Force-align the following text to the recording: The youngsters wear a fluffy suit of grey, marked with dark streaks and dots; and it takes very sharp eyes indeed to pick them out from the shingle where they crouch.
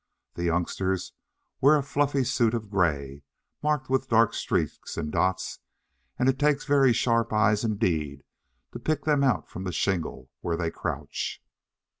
The 0.33 0.45
youngsters 0.45 1.13
wear 1.61 1.75
a 1.75 1.83
fluffy 1.83 2.23
suit 2.23 2.55
of 2.55 2.71
grey, 2.71 3.21
marked 3.61 3.87
with 3.87 4.07
dark 4.09 4.33
streaks 4.33 4.97
and 4.97 5.11
dots; 5.11 5.59
and 6.17 6.27
it 6.27 6.39
takes 6.39 6.65
very 6.65 6.91
sharp 6.91 7.31
eyes 7.31 7.63
indeed 7.63 8.23
to 8.71 8.79
pick 8.79 9.05
them 9.05 9.23
out 9.23 9.47
from 9.47 9.63
the 9.63 9.71
shingle 9.71 10.31
where 10.39 10.57
they 10.57 10.71
crouch. 10.71 11.43